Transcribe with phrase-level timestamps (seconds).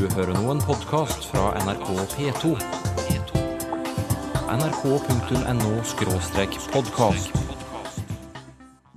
[0.00, 2.56] Du hører nå en podkast fra NRK P2.
[4.48, 7.40] nrk.no-podkast.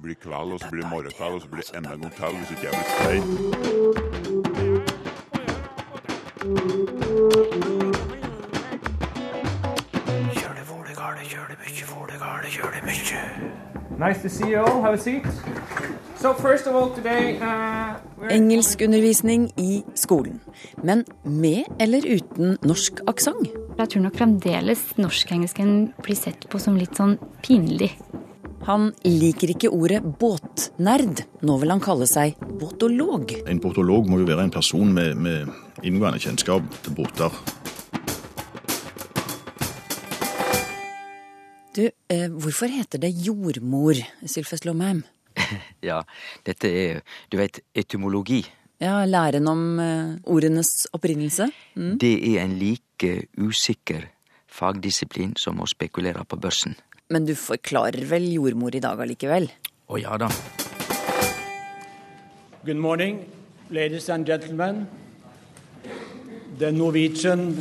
[0.04, 2.36] blir kveld, og så blir det morgenkveld, og så blir det enda en gang kveld
[2.38, 3.24] hvis ikke jeg blir stein.
[14.00, 14.82] Nice to see you all.
[14.82, 15.26] Have a seat.
[16.16, 17.94] So first of all today, uh,
[18.30, 20.40] Engelskundervisning i skolen.
[20.84, 23.50] Men med eller uten norsk aksent?
[23.78, 27.90] Jeg tror nok fremdeles norsk-engelsken blir sett på som litt sånn pinlig.
[28.68, 31.26] Han liker ikke ordet båtnerd.
[31.44, 33.34] Nå vil han kalle seg båtolog.
[33.50, 35.50] En båtolog må jo være en person med, med
[35.84, 37.34] inngående kjennskap til båter.
[41.74, 45.04] Du, eh, hvorfor heter det jordmor, Sylfest Lomheim?
[45.84, 46.04] Ja,
[46.46, 47.02] dette er,
[47.34, 48.46] du vet, etymologi.
[48.84, 51.46] Ja, læren om eh, ordenes opprinnelse?
[51.76, 52.00] Mm.
[52.00, 54.10] Det er en like usikker
[54.52, 56.76] fagdisiplin som å spekulere på børsen.
[57.08, 59.48] Men du forklarer vel jordmor i dag allikevel?
[59.88, 60.28] Å ja da.
[62.66, 63.22] Good morning,
[63.72, 64.84] ladies and gentlemen.
[66.60, 67.56] The Norwegian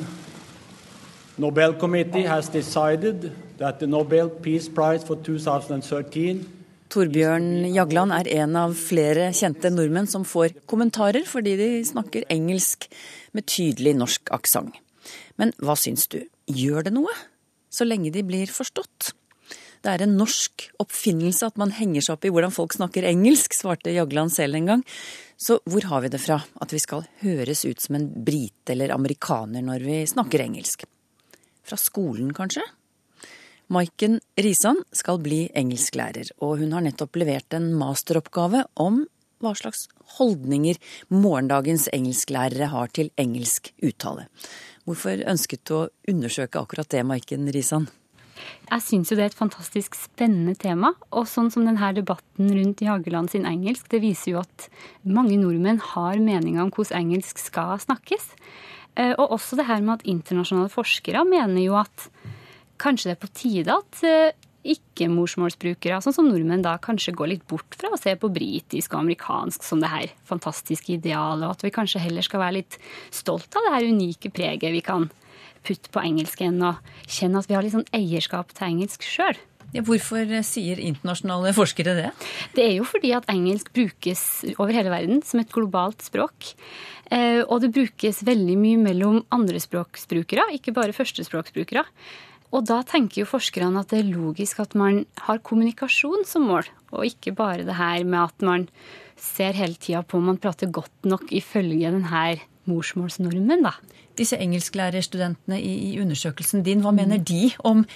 [1.38, 6.61] Nobel Committee has decided that the Nobel Peace Prize for 2013
[6.92, 12.84] Torbjørn Jagland er en av flere kjente nordmenn som får kommentarer fordi de snakker engelsk
[13.32, 14.76] med tydelig norsk aksent.
[15.40, 16.20] Men hva syns du,
[16.52, 17.14] gjør det noe?
[17.72, 19.14] Så lenge de blir forstått?
[19.82, 23.56] Det er en norsk oppfinnelse at man henger seg opp i hvordan folk snakker engelsk,
[23.56, 24.84] svarte Jagland selv en gang.
[25.40, 28.92] Så hvor har vi det fra at vi skal høres ut som en brite eller
[28.94, 30.84] amerikaner når vi snakker engelsk?
[31.66, 32.62] Fra skolen, kanskje?
[33.72, 38.98] Maiken Risan skal bli engelsklærer, og hun har nettopp levert en masteroppgave om
[39.40, 39.86] hva slags
[40.18, 40.76] holdninger
[41.08, 44.26] morgendagens engelsklærere har til engelsk uttale.
[44.84, 47.88] Hvorfor ønsket du å undersøke akkurat det, Maiken Risan?
[48.68, 50.92] Jeg syns jo det er et fantastisk spennende tema.
[51.08, 54.68] Og sånn som denne debatten rundt Jageland sin engelsk, det viser jo at
[55.06, 58.34] mange nordmenn har meninger om hvordan engelsk skal snakkes.
[59.00, 62.10] Eh, Og også det her med at internasjonale forskere mener jo at
[62.82, 64.32] kanskje det er på tide at eh,
[64.72, 69.00] ikke-morsmålsbrukere, sånn som nordmenn, da kanskje går litt bort fra å se på britisk og
[69.04, 72.78] amerikansk som det her fantastiske idealet, og at vi kanskje heller skal være litt
[73.14, 75.08] stolt av det her unike preget vi kan
[75.66, 79.38] putte på engelsken, og kjenne at vi har litt sånn eierskap til engelsk sjøl.
[79.72, 82.08] Ja, hvorfor sier internasjonale forskere det?
[82.52, 84.24] Det er jo fordi at engelsk brukes
[84.58, 86.50] over hele verden som et globalt språk.
[87.08, 91.86] Eh, Og det brukes veldig mye mellom andrespråksbrukere, ikke bare førstespråksbrukere.
[92.52, 96.68] Og da tenker jo forskerne at det er logisk at man har kommunikasjon som mål,
[96.92, 98.68] og ikke bare det her med at man
[99.16, 102.24] ser hele tida på om man prater godt nok ifølge denne
[102.68, 103.72] morsmålsnormen, da.
[104.18, 107.86] Disse engelsklærerstudentene i, i undersøkelsen din, hva mener de om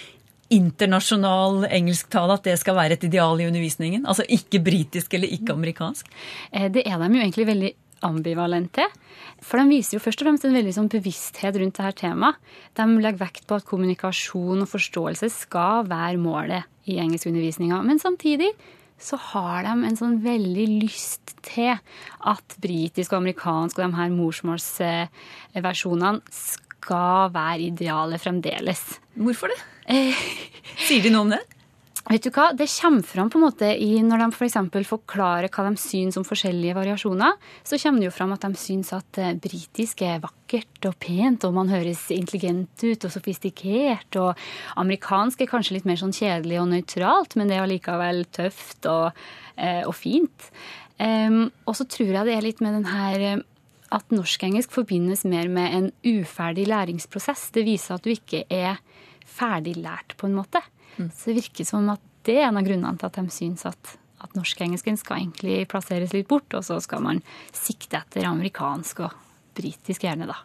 [0.53, 4.07] internasjonal engelsktale, at det skal være et ideal i undervisningen?
[4.07, 6.09] Altså ikke britisk eller ikke amerikansk?
[6.51, 7.73] Eh, Det er de jo egentlig veldig
[8.05, 8.85] ambivalente.
[9.43, 12.37] For de viser jo først og fremst en veldig sånn bevissthet rundt dette temaet.
[12.77, 17.77] De legger vekt på at kommunikasjon og forståelse skal være målet i engelskundervisninga.
[17.85, 18.51] Men samtidig
[18.97, 24.09] så har de en sånn veldig lyst til at britisk og amerikansk og de her
[24.15, 28.81] morsmålsversjonene skal være idealet fremdeles.
[29.17, 29.59] Hvorfor det?
[30.87, 31.43] Sier de noe om det?
[32.07, 32.53] Vet du hva?
[32.55, 34.55] Det kommer fram på en måte i når de f.eks.
[34.87, 37.33] forklarer hva de syns om forskjellige variasjoner.
[37.67, 41.43] Så kommer det jo fram at de syns at eh, britisk er vakkert og pent,
[41.43, 44.19] og man høres intelligent ut og sofistikert.
[44.23, 44.39] Og
[44.79, 49.19] amerikansk er kanskje litt mer sånn kjedelig og nøytralt, men det er allikevel tøft og,
[49.59, 50.47] eh, og fint.
[50.97, 53.43] Um, og så tror jeg det er litt med den her
[53.93, 57.49] at norsk-engelsk forbindes mer med en uferdig læringsprosess.
[57.51, 58.79] Det viser at du ikke er
[59.27, 60.63] ferdiglært, på en måte.
[60.97, 63.95] Så det virker som at det er en av grunnene til at de syns at,
[64.23, 67.23] at norsk-engelsken skal egentlig plasseres litt bort, og så skal man
[67.55, 69.17] sikte etter amerikansk og
[69.57, 70.41] britisk gjerne, da.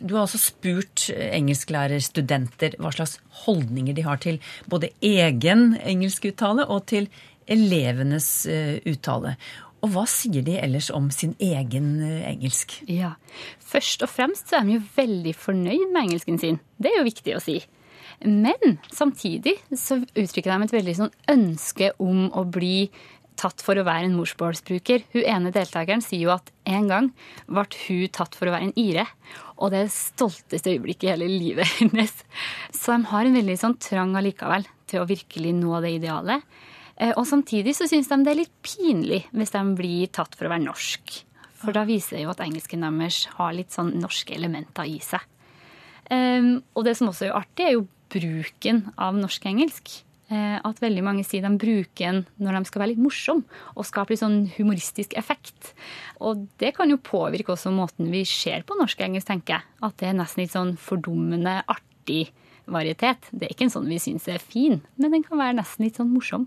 [0.00, 4.38] Du har også spurt engelsklærerstudenter hva slags holdninger de har til
[4.70, 7.10] både egen engelskuttale og til
[7.48, 9.36] elevenes eh, uttale.
[9.84, 12.80] Og hva sier de ellers om sin egen eh, engelsk?
[12.90, 13.14] Ja.
[13.62, 16.62] Først og fremst så er de jo veldig fornøyd med engelsken sin.
[16.80, 17.60] Det er jo viktig å si.
[18.24, 22.88] Men samtidig så uttrykker de et veldig sånn ønske om å bli
[23.38, 25.04] tatt for å være en morsmålsbruker.
[25.12, 27.10] Hun ene deltakeren sier jo at en gang
[27.46, 29.04] ble hun tatt for å være en ire.
[29.58, 32.16] Og det er det stolteste øyeblikket i hele livet hennes.
[32.74, 36.42] Så de har en veldig sånn trang allikevel til å virkelig nå det idealet.
[36.98, 40.48] Eh, Og samtidig så syns de det er litt pinlig hvis de blir tatt for
[40.48, 41.20] å være norsk.
[41.58, 45.22] For da viser det jo at engelsken deres har litt sånn norske elementer i seg.
[46.08, 47.82] Um, og det som også er artig, er jo
[48.12, 50.02] bruken av norsk-engelsk.
[50.28, 53.38] Uh, at veldig mange sier de bruker den når de skal være litt morsom
[53.72, 55.72] og skape litt sånn humoristisk effekt.
[56.20, 59.66] Og det kan jo påvirke også måten vi ser på norsk-engelsk, tenker jeg.
[59.88, 62.26] At det er nesten litt sånn fordummende, artig
[62.68, 63.30] varietet.
[63.32, 65.96] Det er ikke en sånn vi syns er fin, men den kan være nesten litt
[65.96, 66.44] sånn morsom.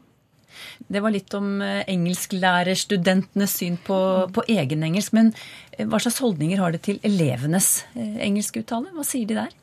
[0.91, 3.97] Det var litt om eh, engelsklærerstudentenes syn på,
[4.35, 5.15] på egenengelsk.
[5.15, 5.31] Men
[5.71, 8.91] eh, hva slags holdninger har det til elevenes eh, engelskuttale?
[8.95, 9.55] Hva sier de der?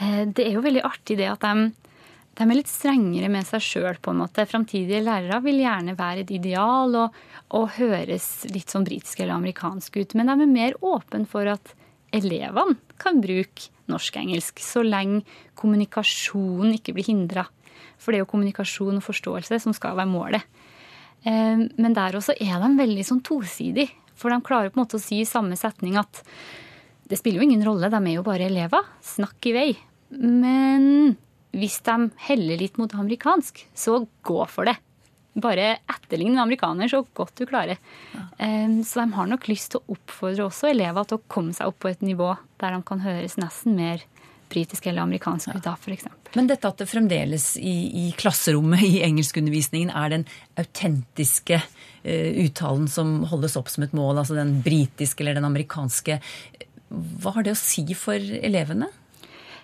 [0.00, 1.70] Det er jo veldig artig det at de,
[2.38, 4.46] de er litt strengere med seg sjøl, på en måte.
[4.48, 7.18] Framtidige lærere vil gjerne være et ideal og,
[7.56, 10.16] og høres litt sånn britisk eller amerikansk ut.
[10.16, 11.74] Men de er mer åpne for at
[12.16, 15.24] elevene kan bruke norsk-engelsk, så lenge
[15.58, 17.44] kommunikasjonen ikke blir hindra.
[18.00, 20.46] For det er jo kommunikasjon og forståelse som skal være målet.
[21.26, 23.90] Eh, men der også er de veldig sånn tosidige.
[24.16, 26.22] For de klarer på en måte å si i samme setning at
[27.10, 28.86] det spiller jo ingen rolle, de er jo bare elever.
[29.02, 29.70] Snakk i vei.
[30.10, 31.16] Men
[31.56, 34.76] hvis de heller litt mot amerikansk, så gå for det.
[35.40, 37.78] Bare etterlign en amerikaner så godt du klarer.
[38.14, 38.24] Ja.
[38.86, 41.78] Så de har nok lyst til å oppfordre også elever til å komme seg opp
[41.84, 44.02] på et nivå der de kan høres nesten mer
[44.50, 46.08] britisk eller amerikansk ut da, f.eks.
[46.34, 50.26] Men dette at det fremdeles i, i klasserommet i engelskundervisningen er den
[50.58, 56.18] autentiske uh, uttalen som holdes opp som et mål, altså den britiske eller den amerikanske,
[56.90, 58.90] hva har det å si for elevene?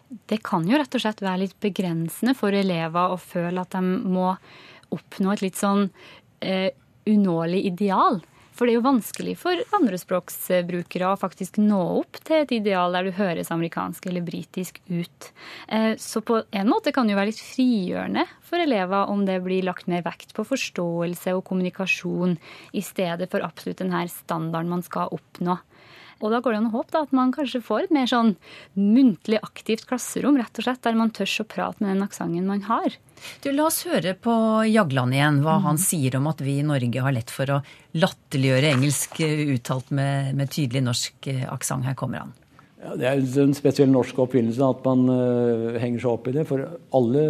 [0.09, 3.83] Det kan jo rett og slett være litt begrensende for elever å føle at de
[4.07, 4.33] må
[4.95, 5.89] oppnå et litt sånn
[6.41, 6.71] eh,
[7.11, 8.21] unåelig ideal.
[8.57, 13.05] For det er jo vanskelig for andrespråksbrukere å faktisk nå opp til et ideal der
[13.05, 15.29] du høres amerikansk eller britisk ut.
[15.69, 19.43] Eh, så på en måte kan det jo være litt frigjørende for elever om det
[19.45, 22.39] blir lagt mer vekt på forståelse og kommunikasjon
[22.73, 25.59] i stedet for absolutt denne standarden man skal oppnå.
[26.25, 28.33] Og da går det an å håpe da, at man kanskje får et mer sånn
[28.79, 32.65] muntlig aktivt klasserom, rett og slett, der man tør å prate med den aksenten man
[32.69, 32.97] har.
[33.45, 34.33] Du, La oss høre på
[34.69, 35.67] Jagland igjen, hva mm.
[35.69, 37.61] han sier om at vi i Norge har lett for å
[37.97, 41.85] latterliggjøre engelsk eh, uttalt med, med tydelig norsk eh, aksent.
[41.87, 42.33] Her kommer han.
[42.81, 46.47] Ja, det er en spesiell norsk oppfinnelse at man uh, henger seg opp i det.
[46.49, 46.65] For
[46.97, 47.25] alle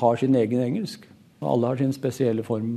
[0.00, 1.06] har sin egen engelsk.
[1.40, 2.74] Alle har sin spesielle form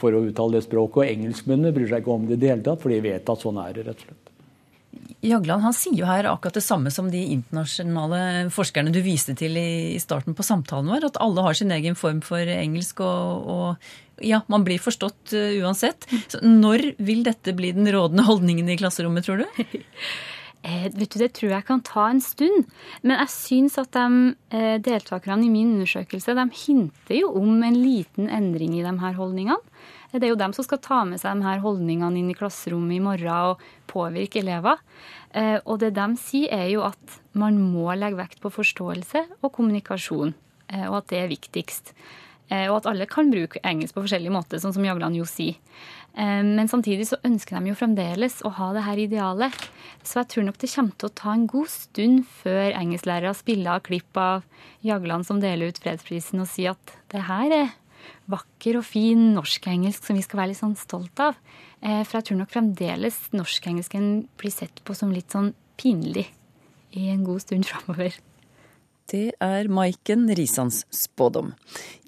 [0.00, 1.02] for å uttale det språket.
[1.02, 3.44] Og engelskmennene bryr seg ikke om det i det hele tatt, for de vet at
[3.44, 4.21] sånn er det, rett og slett.
[5.22, 9.54] Jagland han sier jo her akkurat det samme som de internasjonale forskerne du viste til
[9.58, 14.24] i starten på samtalen vår, at alle har sin egen form for engelsk, og, og
[14.26, 16.08] ja, man blir forstått uh, uansett.
[16.26, 19.62] Så når vil dette bli den rådende holdningen i klasserommet, tror du?
[20.62, 22.68] Eh, vet du, Det tror jeg kan ta en stund.
[23.02, 27.78] Men jeg syns at de eh, deltakerne i min undersøkelse de hinter jo om en
[27.82, 29.58] liten endring i de her holdningene.
[30.12, 32.98] Det er jo dem som skal ta med seg de her holdningene inn i klasserommet
[32.98, 34.82] i morgen og påvirke elever.
[35.32, 39.54] Eh, og det de sier, er jo at man må legge vekt på forståelse og
[39.56, 40.34] kommunikasjon,
[40.68, 41.94] eh, og at det er viktigst.
[42.52, 45.56] Eh, og at alle kan bruke engelsk på forskjellige måter, sånn som Jagland jo sier.
[46.12, 49.54] Men samtidig så ønsker de jo fremdeles å ha det her idealet.
[50.04, 53.78] Så jeg tror nok det kommer til å ta en god stund før engelsklærere spiller
[53.78, 54.44] av klipp av
[54.84, 57.72] Jagland som deler ut fredsprisen og sier at det her er
[58.32, 61.38] vakker og fin norsk-engelsk som vi skal være litt sånn stolt av.
[61.82, 66.28] Eh, for jeg tror nok fremdeles norsk-engelsken blir sett på som litt sånn pinlig
[66.98, 68.18] i en god stund framover.
[69.12, 71.50] Det er Maiken Risans spådom.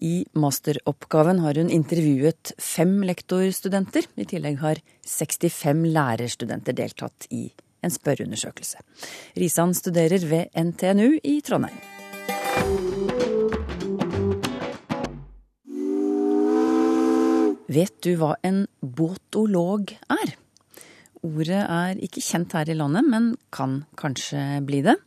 [0.00, 4.06] I masteroppgaven har hun intervjuet fem lektorstudenter.
[4.16, 7.48] I tillegg har 65 lærerstudenter deltatt i
[7.84, 8.80] en spørreundersøkelse.
[9.36, 11.93] Risan studerer ved NTNU i Trondheim.
[17.74, 20.34] Vet du hva en båtolog er?
[21.24, 24.98] Ordet er ikke kjent her i landet, men kan kanskje bli det.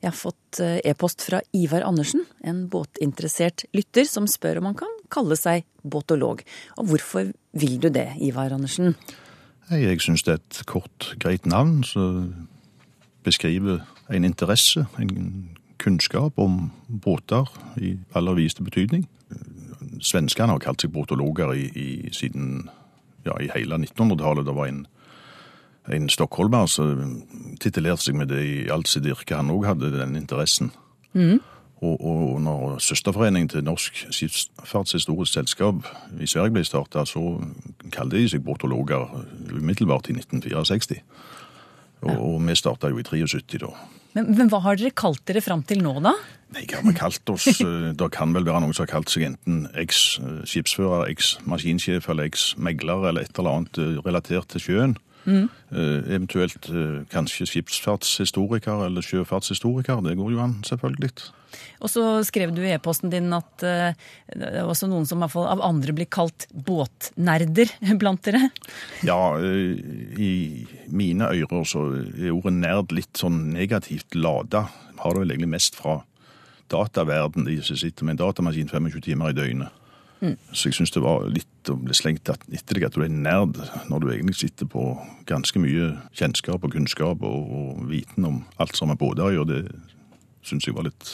[0.00, 4.78] Jeg har fått eh, e-post fra Ivar Andersen, en båtinteressert lytter, som spør om han
[4.80, 6.42] kan kalle seg båtolog.
[6.80, 8.96] Og hvorfor vil du det, Ivar Andersen?
[9.70, 12.48] Jeg syns det er et kort, greit navn som
[13.26, 15.50] beskriver en interesse, en
[15.82, 17.50] kunnskap om båter
[17.82, 19.06] i aller videste betydning
[20.00, 22.68] svenskene har kalt seg bortologer i, i, siden
[23.26, 24.46] ja, i hele 1900-tallet.
[24.46, 24.86] Det var en,
[25.92, 27.20] en stockholmer som
[27.62, 29.36] titulerte seg med det i alt sitt yrke.
[29.38, 30.72] Han òg hadde den interessen.
[31.12, 31.40] Mm.
[31.84, 35.88] Og, og når søsterforeningen til Norsk Skipsfartshistorisk Selskap
[36.20, 37.36] i Sverige ble starta, så
[37.92, 39.04] kalte de seg bortologer
[39.52, 41.02] umiddelbart i 1964.
[42.06, 43.74] Og, og vi starta jo i 73 da.
[44.16, 46.14] Men, men, hva har dere kalt dere fram til nå, da?
[46.54, 47.48] Nei, hva har vi kalt oss?
[47.66, 53.10] Eh, det kan vel være noen som har kalt seg enten eks-skipsfører, eks-maskinsjef eller eks-megler
[53.10, 54.96] eller et eller annet eh, relatert til sjøen.
[55.26, 60.02] Eh, eventuelt eh, kanskje skipsfartshistoriker eller sjøfartshistoriker.
[60.06, 61.10] Det går jo an, selvfølgelig.
[61.82, 63.96] Og så skrev du i e-posten din at eh,
[64.34, 68.50] det er også noen som av andre blir kalt båtnerder blant dere.
[69.06, 74.68] Ja, i mine ører så er ordet nerd litt sånn negativt lada.
[75.02, 76.00] Har det vel egentlig mest fra
[76.70, 79.82] dataverden, de som sitter med en datamaskin 25 timer i døgnet.
[80.22, 83.58] Så jeg syns det var litt å bli slengt etter deg at du er nerd,
[83.90, 84.88] når du egentlig sitter på
[85.28, 89.62] ganske mye kjennskap og kunnskap og, og viten om alt som er båter og Det
[90.46, 91.08] syns jeg var litt,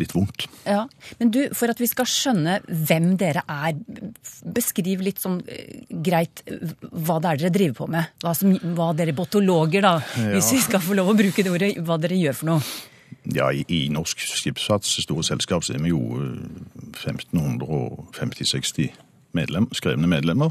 [0.00, 0.48] litt vondt.
[0.66, 0.84] Ja,
[1.20, 3.76] Men du, for at vi skal skjønne hvem dere er,
[4.42, 8.16] beskriv litt sånn eh, greit eh, hva det er dere driver på med.
[8.24, 9.94] Hva, som, hva dere botologer, da,
[10.34, 12.90] hvis vi skal få lov å bruke det ordet, hva dere gjør for noe.
[13.34, 16.38] Ja, i, i Norsk Skipsfarts store selskap så er vi jo eh,
[17.00, 18.88] 1550-60
[19.32, 20.50] medlem, skrevne medlemmer.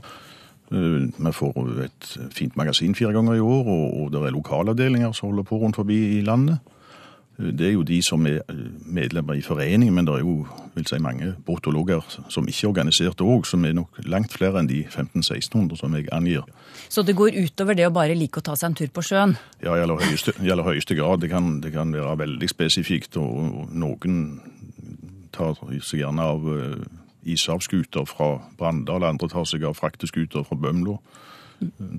[0.71, 5.11] Eh, Vi får et fint magasin fire ganger i år, og, og det er lokalavdelinger
[5.11, 6.57] som holder på rundt forbi i landet.
[7.39, 10.47] Eh, Det er jo de som er eh, medlemmer i foreningen, men det er jo
[10.75, 14.69] vil si, mange botologer som ikke er organisert òg, som er nok langt flere enn
[14.69, 16.47] de 1500-1600 som jeg angir.
[16.89, 19.35] Så det går utover det å bare like å ta seg en tur på sjøen.
[19.61, 21.21] Ja, i aller høyeste, i aller høyeste grad.
[21.21, 24.41] Det kan, det kan være veldig spesifikt, og, noen
[25.33, 26.81] tar seg gjerne av uh,
[27.25, 30.99] ishavsskuter fra Brandal, andre tar seg av frakteskuter fra Bømlo.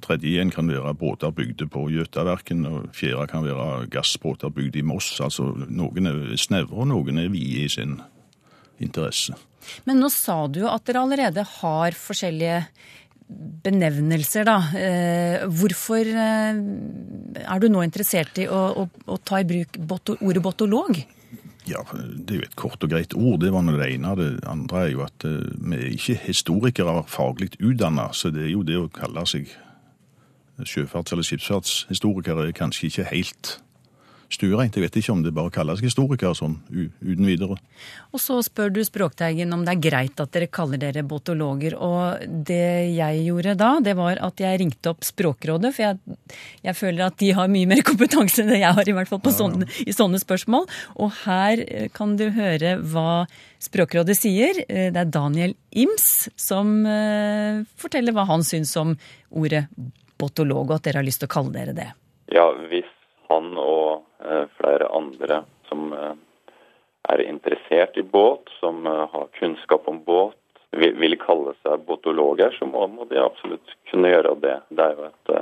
[0.05, 5.17] Tredje kan være båter bygde på Jøtaverken, og fjerde kan være gassbåter bygd i Moss.
[5.25, 7.99] Altså, noen er snevre, og noen er vide i sin
[8.83, 9.37] interesse.
[9.89, 12.61] Men nå sa du jo at dere allerede har forskjellige
[13.65, 14.59] benevnelser, da.
[14.77, 16.59] Eh, hvorfor eh,
[17.45, 19.79] er du nå interessert i å, å, å ta i bruk
[20.21, 21.01] ordet botolog?
[21.67, 23.41] Ja, det er jo et kort og greit ord.
[23.41, 24.15] Det var nå det ene.
[24.19, 28.53] Det andre er jo at eh, vi er ikke historikere faglig utdanna, så det er
[28.53, 29.49] jo det å kalle seg
[30.63, 33.55] sjøfarts- eller skipsfartshistorikere er kanskje ikke helt
[34.35, 34.75] stuereint.
[34.77, 37.57] Jeg vet ikke om det bare kalles historikere sånn uten videre.
[38.15, 41.77] Og så spør du Språkteigen om det er greit at dere kaller dere botologer.
[41.79, 46.19] Og det jeg gjorde da, det var at jeg ringte opp Språkrådet, for jeg,
[46.67, 49.35] jeg føler at de har mye mer kompetanse enn jeg har, i hvert fall på
[49.35, 50.69] sånne, i sånne spørsmål.
[50.99, 53.25] Og her eh, kan du høre hva
[53.65, 54.65] Språkrådet sier.
[54.69, 58.95] Eh, Det er Daniel Ims som eh, forteller hva han syns om
[59.35, 59.67] ordet
[60.21, 61.89] botolog, og at dere har lyst til å kalle dere det.
[62.35, 62.89] Ja, hvis
[63.29, 66.15] han og eh, flere andre som eh,
[67.13, 70.39] er interessert i båt, som eh, har kunnskap om båt,
[70.75, 74.57] vil, kalle seg båtologer, så må, de absolutt kunne gjøre det.
[74.75, 75.35] Det er jo et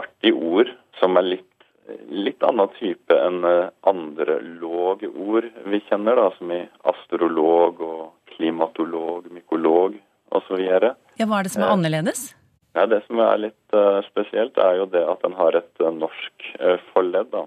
[0.00, 1.66] artig ord som er litt,
[2.08, 9.28] litt annen type enn andre andre lågord vi kjenner, da, som i astrolog og klimatolog,
[9.34, 9.98] mykolog
[10.32, 10.62] osv.
[10.64, 10.94] Ja,
[11.26, 12.30] Hva er det som er annerledes?
[12.72, 15.90] Ja, Det som er litt uh, spesielt, er jo det at den har et uh,
[15.92, 17.44] norsk uh, forledd, da,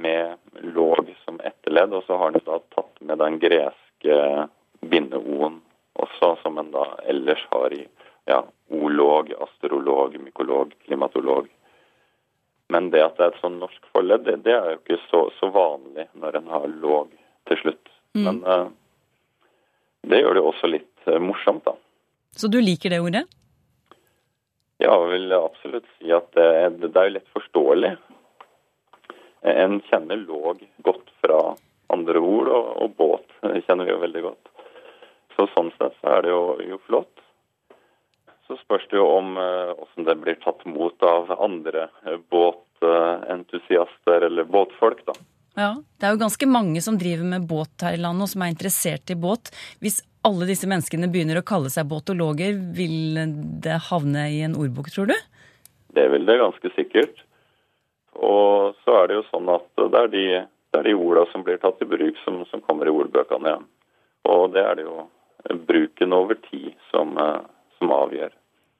[0.00, 1.92] med låg som etterledd.
[1.92, 4.16] Og så har den da tatt med den greske
[4.80, 5.60] binde-o-en
[6.00, 7.84] også, som en da ellers har i
[8.30, 8.40] ja,
[8.72, 11.52] olog, astrolog, mykolog, klimatolog.
[12.72, 15.26] Men det at det er et sånn norsk forledd, det, det er jo ikke så,
[15.36, 17.12] så vanlig når en har låg
[17.50, 17.92] til slutt.
[18.16, 18.66] Men eh,
[20.08, 21.74] det gjør det jo også litt morsomt, da.
[22.34, 23.26] Så du liker det ordet?
[24.82, 26.48] Ja, jeg vil absolutt si at det,
[26.82, 27.92] det er jo lett forståelig.
[29.54, 31.40] En kjenner låg godt fra
[31.92, 33.28] andre ord, og, og båt
[33.66, 34.44] kjenner vi jo veldig godt.
[35.36, 37.14] Så sånn sett så er det jo, jo flott.
[38.46, 44.18] Så spørs det jo om åssen hvordan det blir tatt mot av andre eh, båtentusiaster
[44.28, 45.12] eller båtfolk, da.
[45.54, 48.42] Ja, Det er jo ganske mange som driver med båt her i landet, og som
[48.42, 49.50] er interessert i båt.
[49.80, 53.20] Hvis alle disse menneskene begynner å kalle seg båtologer, vil
[53.64, 55.16] det havne i en ordbok, tror du?
[55.94, 57.20] Det vil det ganske sikkert.
[58.14, 60.24] Og så er det jo sånn at det er de,
[60.72, 63.66] det er de orda som blir tatt i bruk, som, som kommer i ordbøkene igjen.
[64.30, 65.04] Og det er det jo
[65.68, 67.40] bruken over tid som, eh,
[67.78, 68.32] som avgjør.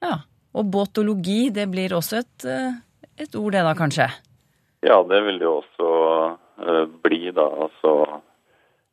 [0.04, 0.22] Ja.
[0.54, 2.76] Og båtologi, det blir også et, eh,
[3.18, 4.06] et ord, det da, kanskje?
[4.86, 5.88] Ja, det vil det jo også
[6.62, 7.48] eh, bli, da.
[7.66, 7.94] Altså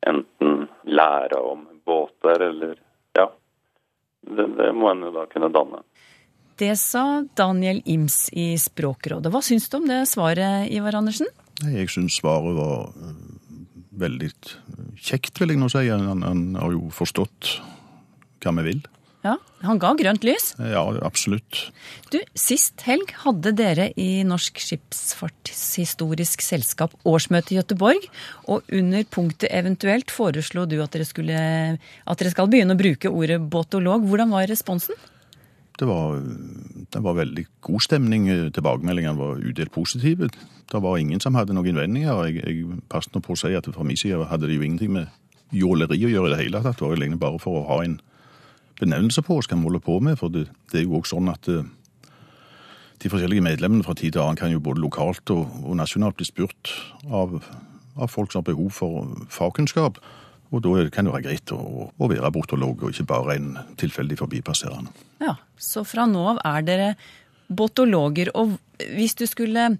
[0.02, 2.78] enten lære om båter, eller
[3.16, 3.28] Ja.
[4.22, 5.82] Det, det må en jo da kunne danne.
[6.60, 9.32] Det sa Daniel Ims i Språkrådet.
[9.32, 11.26] Hva syns du om det svaret, Ivar Andersen?
[11.64, 13.16] Jeg syns svaret var eh,
[14.04, 14.30] veldig
[15.00, 15.86] kjekt, vil jeg nå si.
[15.90, 17.56] Han, han har jo forstått
[18.44, 18.82] hva vi vil.
[19.22, 20.48] Ja, Han ga grønt lys.
[20.58, 21.68] Ja, absolutt.
[22.10, 28.08] Du, Sist helg hadde dere i Norsk Skipsfartshistorisk Selskap årsmøte i Gøteborg.
[28.50, 31.38] Og under punktet eventuelt foreslo du at dere, skulle,
[31.78, 34.02] at dere skal begynne å bruke ordet båtolog.
[34.10, 34.98] Hvordan var responsen?
[35.78, 36.18] Det var,
[36.90, 38.26] det var veldig god stemning.
[38.50, 40.32] Tilbakemeldingene var udelt positive.
[40.72, 42.26] Det var ingen som hadde noen innvendinger.
[42.26, 44.96] Jeg, jeg passet nå på å si at fra min side hadde det jo ingenting
[44.98, 46.80] med jåleri å gjøre i det hele tatt.
[46.80, 48.00] Det var jo egentlig bare for å ha en
[48.82, 50.18] benevnelse på hva vi holder på med.
[50.20, 51.68] For det, det er jo også sånn at eh,
[53.02, 56.28] de forskjellige medlemmene fra tid til annen kan jo både lokalt og, og nasjonalt bli
[56.28, 56.74] spurt
[57.08, 57.38] av,
[57.96, 59.98] av, folk som har behov for fagkunnskap.
[60.52, 64.18] Og da kan det være greit å, å være botolog, og ikke bare en tilfeldig
[64.20, 64.92] forbipasserende.
[65.24, 66.88] Ja, Så fra nå av er dere
[67.48, 68.30] botologer.
[68.38, 68.58] Og
[68.92, 69.70] hvis du skulle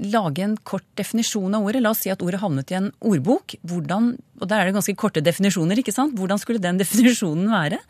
[0.00, 3.56] lage en kort definisjon av ordet, la oss si at ordet havnet i en ordbok,
[3.68, 6.16] hvordan, og der er det ganske korte definisjoner, ikke sant?
[6.18, 7.82] Hvordan skulle den definisjonen være?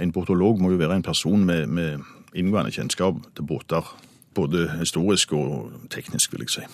[0.00, 2.00] En botolog må jo være en person med, med
[2.36, 3.84] inngående kjennskap til båter.
[4.36, 6.64] Både historisk og teknisk, vil jeg si.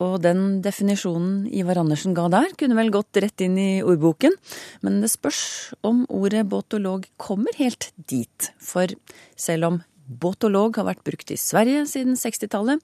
[0.00, 4.36] Og den definisjonen Ivar Andersen ga der, kunne vel gått rett inn i ordboken.
[4.84, 5.42] Men det spørs
[5.84, 8.52] om ordet båtolog kommer helt dit.
[8.56, 8.88] For
[9.36, 12.80] selv om båtolog har vært brukt i Sverige siden 60-tallet,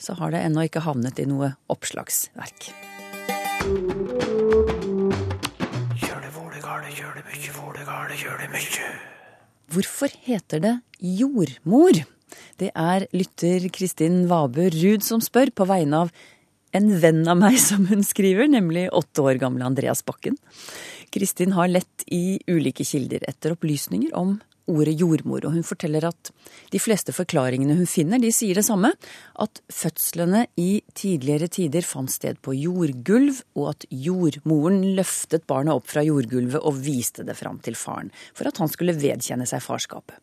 [0.00, 2.70] så har det ennå ikke havnet i noe oppslagsverk.
[8.10, 8.90] Vålegale, gjør det mye.
[9.70, 12.04] Hvorfor heter det jordmor?
[12.58, 16.10] Det er lytter Kristin Vabø Ruud som spør, på vegne av
[16.72, 20.36] en venn av meg, som hun skriver, nemlig åtte år gamle Andreas Bakken.
[21.10, 24.38] Kristin har lett i ulike kilder etter opplysninger om
[24.70, 26.30] ordet jordmor, og hun forteller at
[26.72, 28.92] de fleste forklaringene hun finner, de sier det samme,
[29.40, 35.90] at fødslene i tidligere tider fant sted på jordgulv, og at jordmoren løftet barnet opp
[35.90, 40.18] fra jordgulvet og viste det fram til faren, for at han skulle vedkjenne seg farskapet.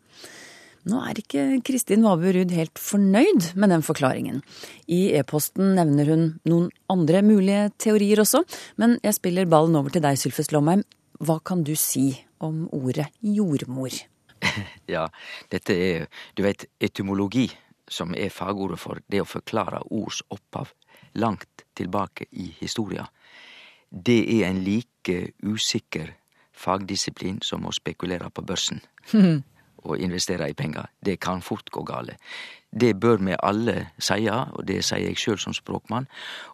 [0.87, 4.39] Nå er ikke Kristin Vabø Ruud helt fornøyd med den forklaringen.
[4.87, 8.45] I e-posten nevner hun noen andre mulige teorier også,
[8.79, 10.85] men jeg spiller ballen over til deg, Sylfest Lomheim.
[11.19, 13.97] Hva kan du si om ordet jordmor?
[14.95, 15.07] ja,
[15.51, 17.47] dette er, du veit, etymologi,
[17.87, 20.73] som er fagordet for det å forklare ords opphav
[21.17, 23.07] langt tilbake i historia.
[23.89, 26.11] Det er en like usikker
[26.57, 28.81] fagdisiplin som å spekulere på børsen.
[29.87, 30.89] og investere i penger.
[31.05, 32.17] Det kan fort gå gale.
[32.71, 36.09] Det bør vi alle seie, og det sier jeg sjøl som språkmann.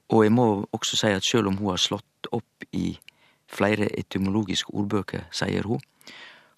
[0.09, 2.97] Og jeg må også si at sjøl om hun har slått opp i
[3.49, 5.81] flere etymologiske ordbøker, sier hun,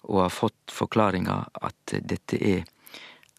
[0.06, 2.64] og har fått forklaringa at dette er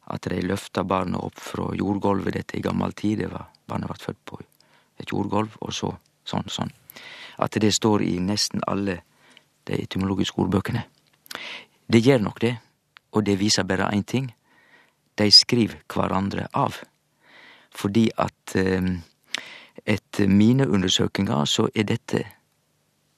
[0.07, 2.33] at de løfta barna opp fra jordgolvet.
[2.33, 3.19] Dette i gammel tid.
[3.19, 4.39] Det var, barnet ble født på
[4.97, 5.91] et jordgolv, og så
[6.27, 6.71] sånn, sånn.
[7.43, 9.01] At det står i nesten alle
[9.67, 10.85] de etymologiske ordbøkene.
[11.87, 12.55] Det gjør nok det,
[13.15, 14.31] og det viser bare én ting.
[15.17, 16.79] De skriver hverandre av.
[17.75, 18.89] Fordi at eh,
[19.85, 22.23] etter mine undersøkelser så er dette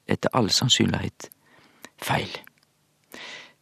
[0.09, 1.29] etter all sannsynlighet
[2.01, 2.33] feil.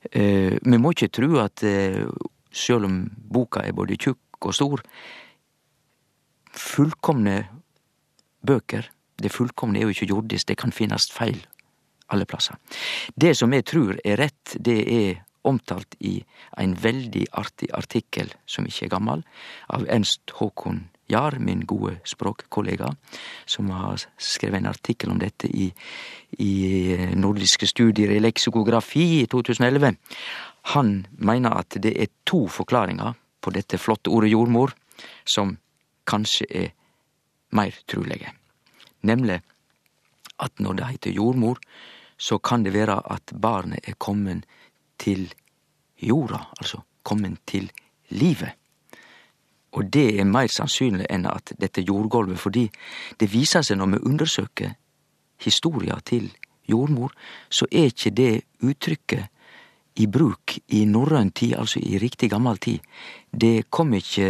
[0.08, 2.06] Vi må ikke tru at uh,
[2.54, 2.98] sjøl om
[3.34, 4.84] boka er både tjukk og stor,
[6.58, 7.38] fullkomne
[8.48, 11.40] bøker, det fullkomne er jo ikke jordisk, det kan finnes feil
[12.14, 12.56] alle plasser.
[13.16, 16.20] Det som jeg tror er rett, det er omtalt i
[16.60, 19.24] en veldig artig artikkel, som ikke er gammel,
[19.74, 22.90] av Ernst Håkon Jahr, min gode språkkollega,
[23.46, 25.70] som har skrevet en artikkel om dette i,
[26.44, 26.54] i
[27.16, 29.96] nordiske studier i leksikografi i 2011.
[30.74, 34.74] Han mener at det er to forklaringer på dette flotte ordet jordmor
[35.24, 35.56] som
[36.08, 36.74] kanskje er
[37.56, 38.34] meir trulige.
[39.08, 39.40] Nemlig
[40.44, 41.60] at når det heter jordmor,
[42.18, 44.46] så kan det være at barnet er kommet
[45.00, 45.30] til
[46.02, 47.72] jorda, altså kommet til
[48.10, 48.52] livet.
[49.76, 52.68] Og det er meir sannsynlig enn at dette jordgolvet, fordi
[53.20, 54.76] det viser seg når vi undersøker
[55.44, 56.30] historia til
[56.68, 57.12] jordmor,
[57.50, 58.32] så er ikkje det
[58.64, 59.28] uttrykket
[59.98, 62.80] i bruk i norrøn tid, altså i riktig gammel tid.
[63.32, 64.30] Det kom ikkje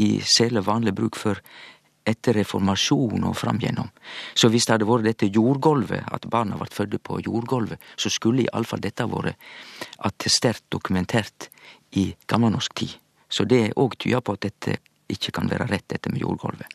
[0.00, 1.40] i særleg vanleg bruk før
[2.04, 3.88] etter reformasjon og fram gjennom.
[4.36, 8.44] Så hvis det hadde vært dette jordgolvet, at barna ble fødde på jordgolvet, så skulle
[8.44, 9.40] iallfall dette vært
[10.04, 11.48] attestert, dokumentert,
[11.94, 12.96] i gammelnorsk tid.
[13.34, 14.76] Så det òg tyder på at dette
[15.10, 16.70] ikke kan være rett, dette med jordgolvet.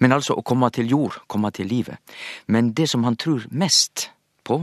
[0.00, 1.98] Men altså å komme til jord, komme til livet.
[2.46, 4.08] Men det som han tror mest
[4.46, 4.62] på,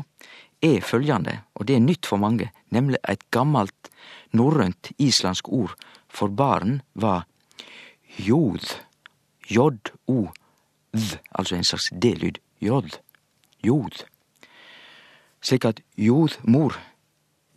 [0.62, 3.90] er følgende, og det er nytt for mange, nemlig et gammelt
[4.38, 5.74] norrønt islandsk ord
[6.12, 7.26] for barn var
[8.22, 8.62] jod.
[9.50, 12.38] J-o-v, altså en slags D-lyd.
[12.62, 13.00] jod,
[13.64, 14.06] Jod.
[15.42, 16.78] Slik at jodmor,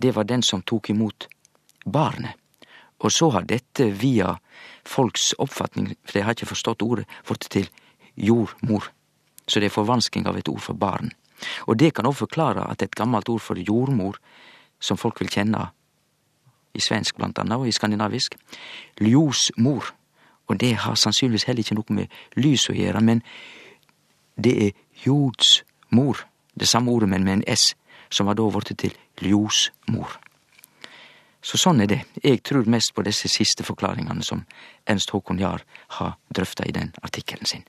[0.00, 1.28] det var den som tok imot
[1.84, 2.40] barnet.
[3.04, 4.38] Og så har dette via
[4.88, 7.68] folks oppfatning, for de har ikke forstått ordet, fått til
[8.16, 8.88] jordmor.
[9.46, 11.12] Så det er forvansking av et ord for barn.
[11.68, 14.16] Og det kan òg forklare at et gammelt ord for jordmor,
[14.80, 15.68] som folk vil kjenne
[16.74, 18.38] i svensk blant annet, og i skandinavisk.
[19.00, 19.92] Ljosmor.
[20.48, 23.22] Og det har sannsynligvis heller ikke noe med lys å gjøre, men
[24.36, 26.24] det er jordsmor.
[26.54, 27.74] Det samme ordet, men med en S,
[28.10, 30.18] som har da blitt til ljosmor.
[31.44, 32.00] Så sånn er det.
[32.24, 34.46] Jeg tror mest på disse siste forklaringene som
[34.88, 35.64] Ernst Håkon Jahr
[35.98, 37.66] har drøfta i den artikkelen sin.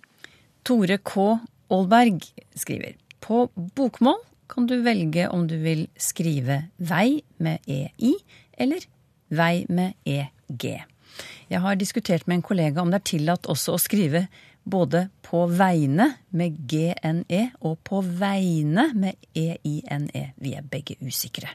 [0.64, 1.26] Tore K.
[1.70, 2.24] Aalberg
[2.56, 8.14] skriver på bokmål kan du velge om du vil skrive vei med EI
[8.62, 8.86] eller
[9.34, 10.66] vei med EG.
[11.50, 14.28] Jeg har diskutert med en kollega om det er tillatt også å skrive
[14.64, 20.32] både på vegne med GNE og på vegne med EINE.
[20.42, 21.52] Vi er begge usikre.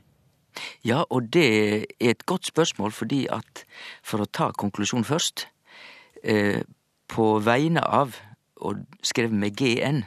[0.84, 3.64] Ja, og det er et godt spørsmål, fordi at
[4.02, 5.48] for å ta konklusjonen først
[6.22, 6.62] eh,
[7.10, 8.14] På vegne av,
[8.62, 10.04] og skrevet med GN,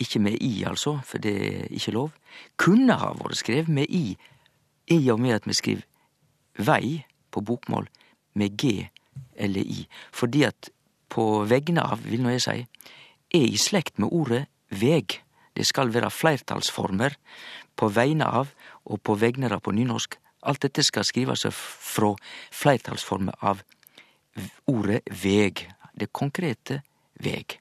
[0.00, 2.14] ikke med I altså, for det er ikke lov,
[2.56, 4.16] kunne ha vært skrevet med I,
[4.88, 5.84] i og med at vi skriver
[6.56, 7.90] vei på bokmål
[8.40, 8.88] med G
[9.36, 9.84] eller I.
[10.12, 10.70] Fordi at
[11.12, 12.56] på vegne av, vil nå jeg si,
[13.36, 15.18] er i slekt med ordet veg.
[15.52, 17.16] Det skal være flertallsformer
[17.76, 18.52] på vegne av
[18.84, 20.16] og på vegner av på nynorsk.
[20.42, 22.14] Alt dette skal skrivast frå
[22.50, 23.62] fleirtalsformer av
[24.70, 25.66] ordet veg.
[25.94, 26.80] Det konkrete
[27.22, 27.58] veg.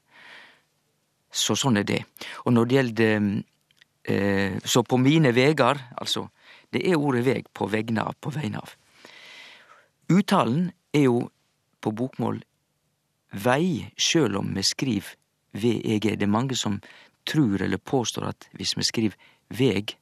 [1.32, 2.02] Så sånn er det.
[2.46, 3.26] Og når det gjelder
[4.04, 6.28] eh, Så på mine vegar, altså,
[6.74, 8.74] det er ordet veg på vegne av, på vegne av.
[10.12, 11.30] Uttalen er jo
[11.82, 12.42] på bokmål
[13.32, 15.16] vei, sjøl om vi skriver
[15.54, 16.18] VEG.
[16.18, 16.80] Det er mange som
[17.28, 19.96] trur eller påstår at hvis vi skriver veg,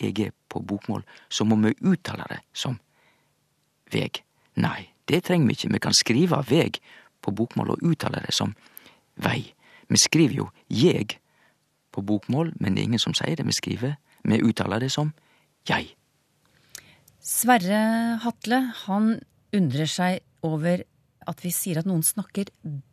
[0.00, 2.78] EG, på bokmål, så må vi uttale det som
[3.92, 4.22] veg.
[4.60, 5.72] Nei, det treng vi ikke.
[5.74, 6.80] Vi kan skrive veg
[7.22, 8.54] på bokmål og uttale det som
[9.20, 9.52] vei.
[9.90, 11.18] Vi skriver jo jeg
[11.90, 13.46] på bokmål, men det er ingen som sier det.
[13.46, 15.12] Vi skriver, me uttaler det som
[15.68, 15.94] jeg.
[17.20, 19.18] Sverre Hatle, han
[19.54, 20.84] undrer seg over
[21.28, 22.48] at vi sier at noen snakker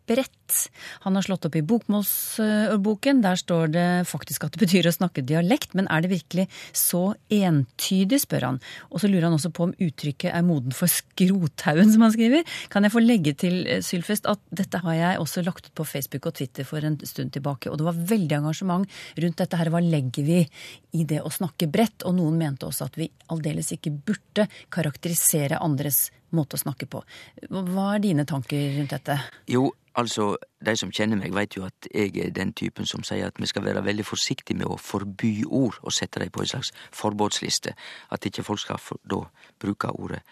[0.07, 0.69] bredt.
[1.03, 3.21] Han har slått opp i bokmålsboken.
[3.23, 7.11] Der står det faktisk at det betyr å snakke dialekt, men er det virkelig så
[7.33, 8.59] entydig, spør han.
[8.91, 12.47] Og så lurer han også på om uttrykket er moden for skrothaugen, som han skriver.
[12.73, 15.85] Kan jeg få legge til, eh, Sylfest, at dette har jeg også lagt ut på
[15.85, 19.69] Facebook og Twitter for en stund tilbake, og det var veldig engasjement rundt dette her.
[19.69, 20.49] Hva legger vi
[20.93, 22.05] i det å snakke bredt?
[22.05, 27.03] Og noen mente også at vi aldeles ikke burde karakterisere andres måte å snakke på.
[27.49, 29.19] Hva er dine tanker rundt dette?
[29.51, 33.27] Jo, altså, de som kjenner meg, veit jo at jeg er den typen som sier
[33.27, 36.51] at vi skal være veldig forsiktige med å forby ord og sette dem på en
[36.53, 37.73] slags forbudsliste.
[38.13, 39.23] At ikke folk skal for, da
[39.59, 40.23] bruke ordet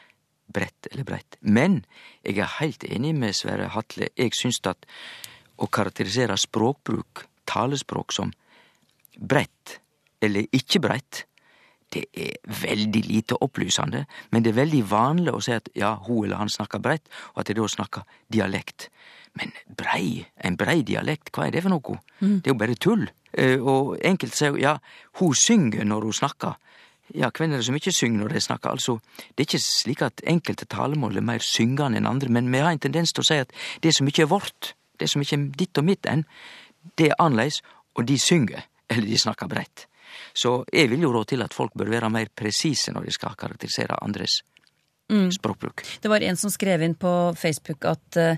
[0.53, 1.37] bredt eller breit.
[1.41, 1.83] Men
[2.23, 4.11] jeg er helt enig med Sverre Hatle.
[4.17, 4.85] Jeg syns at
[5.57, 8.33] å karakterisere språkbruk, talespråk, som
[9.15, 9.79] brett
[10.21, 11.25] eller ikke bredt,
[11.93, 16.25] det er veldig lite opplysende, men det er veldig vanlig å si at ja, hun
[16.25, 18.89] eller han snakker bredt, og at de da snakker dialekt.
[19.35, 21.97] Men brei, en brei dialekt, hva er det for noe?
[22.21, 22.37] Mm.
[22.39, 23.07] Det er jo bare tull.
[23.35, 24.77] Eh, og enkelte sier ja,
[25.19, 26.55] hun synger når hun snakker.
[27.13, 28.71] Ja, hvem er det som ikke synger når de snakker?
[28.71, 28.97] Altså,
[29.35, 32.73] det er ikke slik at enkelte talemål er mer syngende enn andre, men vi har
[32.73, 33.51] en tendens til å si at
[33.83, 36.23] det som ikke er vårt, det som ikke er ditt og mitt enn,
[36.97, 37.59] det er annerledes,
[37.95, 39.85] og de synger, eller de snakker breitt.
[40.33, 43.37] Så jeg vil jo rå til at folk bør være mer presise når de skal
[43.37, 44.39] karakterisere andres
[45.11, 45.31] mm.
[45.31, 45.83] språkbruk.
[46.01, 48.35] Det var en som skrev inn på Facebook at uh,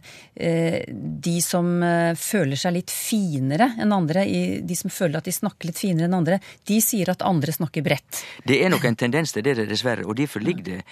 [1.27, 4.25] de som uh, føler seg litt finere enn andre,
[4.61, 7.85] de som føler at de snakker litt finere enn andre, de sier at andre snakker
[7.85, 8.23] bredt.
[8.47, 10.83] Det er nok en tendens til det, dessverre, og derfor ligger det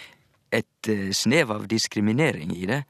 [0.56, 2.82] et uh, snev av diskriminering i det.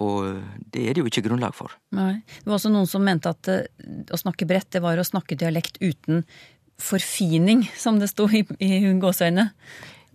[0.00, 0.40] Og
[0.72, 1.74] det er det jo ikke grunnlag for.
[1.94, 2.22] Nei.
[2.24, 5.76] Det var også noen som mente at å snakke bredt, det var å snakke dialekt
[5.84, 6.24] uten
[6.80, 9.52] forfining, som det sto i, i gåseøynene.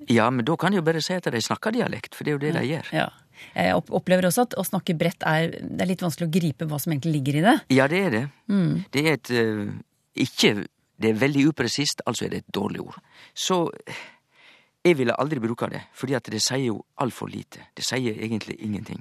[0.09, 2.37] Ja, men da kan de jo bare si at de snakker dialekt, for det er
[2.37, 2.93] jo det de gjør.
[2.95, 3.09] Ja.
[3.55, 6.79] Jeg opplever også at å snakke bredt er, det er litt vanskelig å gripe hva
[6.81, 7.55] som egentlig ligger i det.
[7.77, 8.23] Ja, det er det.
[8.51, 8.71] Mm.
[8.91, 9.69] Det er et uh,
[10.19, 10.65] ikke
[10.99, 12.97] Det er veldig upresist, altså er det et dårlig ord.
[13.31, 13.69] Så
[14.83, 17.69] jeg ville aldri bruke det, fordi at det sier jo altfor lite.
[17.71, 18.99] Det sier egentlig ingenting.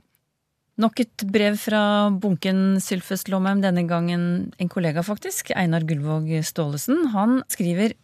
[0.79, 1.81] Nok et brev fra
[2.14, 7.09] bunken Sylfest Lomheim, denne gangen en kollega faktisk, Einar Gullvåg Staalesen.
[7.16, 7.97] Han skriver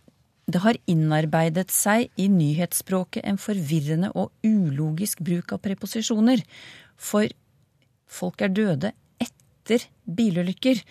[0.50, 6.42] det har innarbeidet seg i nyhetsspråket en forvirrende og ulogisk bruk av preposisjoner.
[7.00, 7.30] For
[8.10, 10.82] folk er døde etter bilulykker.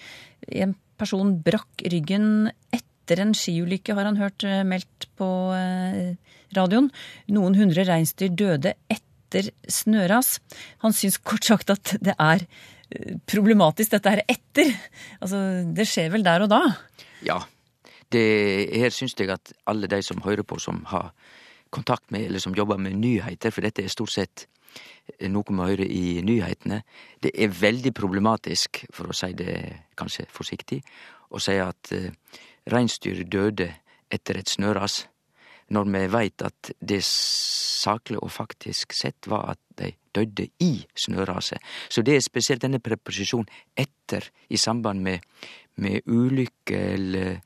[0.63, 6.13] En person brakk ryggen etter en skiulykke, har han hørt eh, meldt på eh,
[6.57, 6.89] radioen.
[7.35, 10.37] Noen hundre reinsdyr døde etter snøras.
[10.85, 14.73] Han syns kort sagt at det er eh, problematisk dette her etter.
[15.19, 15.43] Altså,
[15.75, 16.63] det skjer vel der og da?
[17.27, 17.43] Ja.
[18.13, 18.25] Det,
[18.77, 21.11] her syns jeg at alle de som hører på, som har
[21.73, 24.47] kontakt med, eller som jobber med nyheter, for dette er stort sett
[25.29, 26.81] noe vi hører i nyhetene.
[27.21, 29.55] Det er veldig problematisk, for å si det
[29.99, 30.81] kanskje forsiktig,
[31.33, 32.11] å si at uh,
[32.69, 33.69] reinsdyr døde
[34.13, 35.03] etter et snøras,
[35.73, 41.57] når vi veit at det saklig og faktisk sett var at de døde i snøraset.
[41.89, 45.23] Så det er spesielt denne preposisjonen etter i samband med,
[45.81, 47.39] med ulykke eller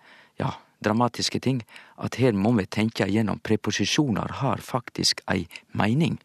[0.83, 1.61] dramatiske ting,
[1.97, 6.19] at her må vi tenke gjennom Preposisjoner har faktisk ei meining.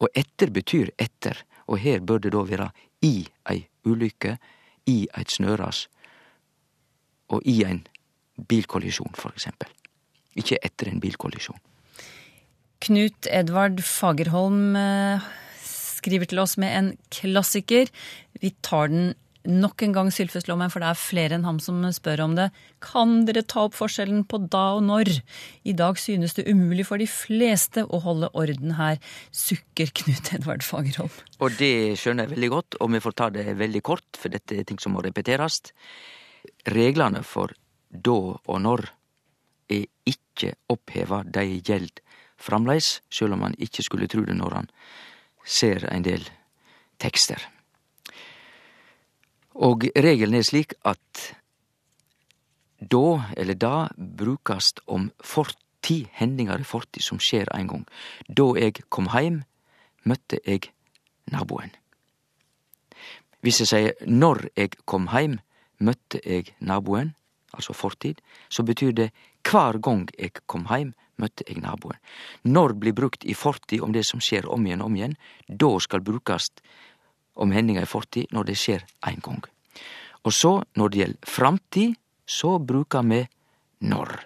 [0.00, 2.70] Og etter betyr etter, og her bør det da være
[3.04, 4.38] i ei ulykke,
[4.86, 5.86] i eit snøras,
[7.32, 7.84] og i ein
[8.48, 9.70] bilkollisjon, for eksempel.
[10.36, 11.60] Ikke etter en bilkollisjon.
[12.84, 15.24] Knut Edvard Fagerholm eh,
[15.64, 17.88] skriver til oss med en klassiker.
[18.42, 21.82] Vi tar den nok en gang, Sylfest Lomheim, for det er flere enn ham som
[21.92, 22.48] spør om det.
[22.84, 25.10] Kan dere ta opp forskjellen på da og når?
[25.68, 30.64] I dag synes det umulig for de fleste å holde orden her, sukker Knut Edvard
[30.66, 31.14] Fagerholm.
[31.44, 34.58] Og det skjønner jeg veldig godt, og vi får ta det veldig kort, for dette
[34.58, 35.60] er ting som må repeteres.
[36.72, 37.54] Reglene for
[37.88, 38.88] da og når
[39.72, 42.00] er ikke oppheva, de gjeld
[42.40, 44.70] framleis, sjøl om man ikke skulle tru det når han
[45.44, 46.24] ser en del
[47.02, 47.40] tekster.
[49.54, 51.34] Og regelen er slik at
[52.80, 57.84] da eller da brukast om fortid, hendingar i fortid som skjer ein gong.
[58.28, 59.42] Da eg kom heim,
[60.04, 60.70] møtte eg
[61.30, 61.70] naboen.
[63.44, 65.38] Hvis eg sier når eg kom heim,
[65.78, 67.14] møtte eg naboen,
[67.52, 69.10] altså fortid, så betyr det
[69.44, 72.00] kvar gong eg kom heim, møtte eg naboen.
[72.42, 75.70] Når blir brukt i fortid om det som skjer om igjen og om igjen, da
[75.80, 76.64] skal brukast
[77.34, 79.42] om hendinga i fortid når det skjer ein gong.
[80.24, 83.26] Og så, når det gjeld framtid, så brukar me
[83.80, 84.24] når.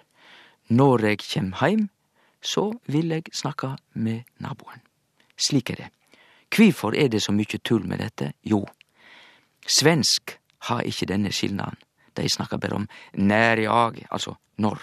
[0.69, 1.89] Når eg kjem heim,
[2.41, 4.83] så vil eg snakke med naboen.
[5.39, 5.89] Slik er det.
[6.49, 8.31] Kvifor er det så mykje tull med dette?
[8.41, 8.63] Jo,
[9.67, 10.37] svensk
[10.69, 11.77] har ikkje denne skilnaden.
[12.17, 14.81] Dei snakkar berre om nær jag, altså når,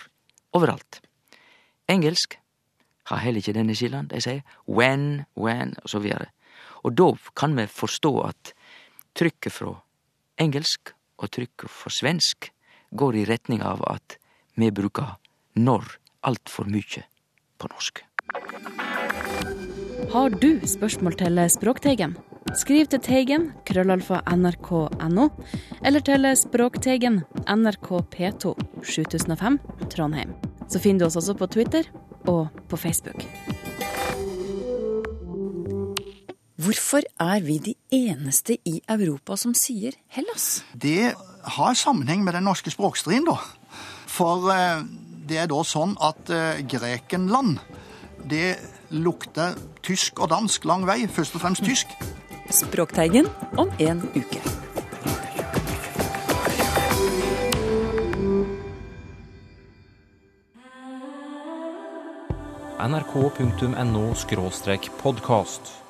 [0.56, 1.00] overalt.
[1.88, 2.38] Engelsk
[3.10, 4.08] har heller ikkje denne skilnaden.
[4.10, 6.30] Dei seier when, when, og så vidare.
[6.86, 8.52] Og da kan vi forstå at
[9.18, 9.74] trykket frå
[10.38, 12.50] engelsk og trykket frå svensk
[12.96, 14.18] går i retning av at
[14.56, 15.16] vi bruker
[15.58, 15.96] når
[16.26, 17.02] altfor mykje
[17.58, 18.04] på norsk.
[20.12, 22.16] Har du spørsmål til Språkteigen?
[22.54, 25.28] Skriv til Teigen, krøllalfa nrk.no,
[25.82, 28.54] eller til Språkteigen, NRK P2,
[28.86, 29.58] 7005,
[29.90, 30.36] Trondheim.
[30.70, 31.90] Så finner du oss også på Twitter
[32.30, 33.26] og på Facebook.
[36.66, 40.64] Hvorfor er vi de eneste i Europa som sier Hellas?
[40.74, 41.12] Det
[41.54, 43.36] har sammenheng med den norske språkstriden, da.
[44.10, 44.82] For eh,
[45.30, 47.60] det er da sånn at eh, Grekenland,
[48.26, 48.56] det
[48.90, 49.54] lukter
[49.86, 51.04] tysk og dansk lang vei.
[51.06, 51.94] Først og fremst tysk.
[52.50, 54.42] Språkteigen om en uke.
[62.86, 64.08] nrk.no
[65.02, 65.85] podkast.